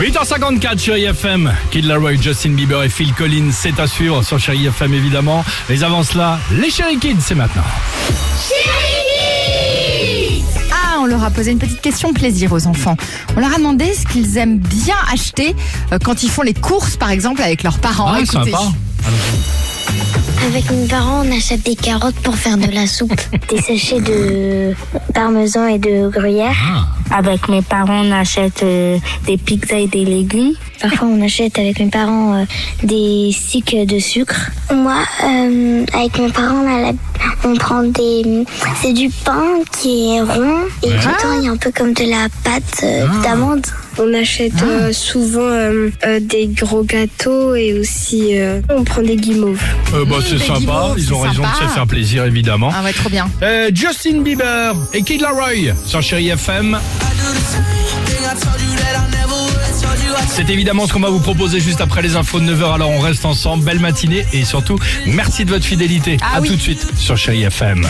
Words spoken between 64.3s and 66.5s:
et surtout, merci de votre fidélité. Ah à oui.